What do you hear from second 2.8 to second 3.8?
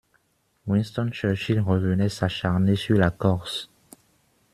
la corse.